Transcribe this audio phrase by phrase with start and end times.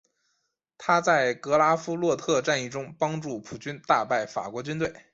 [0.79, 4.91] 他在格拉夫洛特战役中帮助普军大败法国军队。